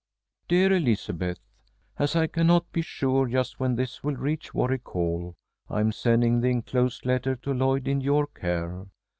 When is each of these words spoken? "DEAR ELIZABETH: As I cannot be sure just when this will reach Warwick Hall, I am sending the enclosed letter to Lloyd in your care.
"DEAR 0.47 0.73
ELIZABETH: 0.73 1.37
As 1.99 2.15
I 2.15 2.25
cannot 2.25 2.71
be 2.71 2.81
sure 2.81 3.27
just 3.27 3.59
when 3.59 3.75
this 3.75 4.03
will 4.03 4.15
reach 4.15 4.51
Warwick 4.51 4.87
Hall, 4.87 5.35
I 5.69 5.79
am 5.79 5.91
sending 5.91 6.41
the 6.41 6.49
enclosed 6.49 7.05
letter 7.05 7.35
to 7.35 7.53
Lloyd 7.53 7.87
in 7.87 8.01
your 8.01 8.25
care. 8.25 8.87